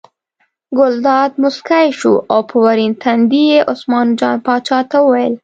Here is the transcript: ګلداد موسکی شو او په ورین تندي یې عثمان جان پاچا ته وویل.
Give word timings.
ګلداد 0.77 1.31
موسکی 1.41 1.87
شو 1.99 2.13
او 2.31 2.39
په 2.49 2.55
ورین 2.65 2.91
تندي 3.01 3.43
یې 3.51 3.59
عثمان 3.71 4.07
جان 4.19 4.35
پاچا 4.45 4.79
ته 4.91 4.97
وویل. 5.01 5.33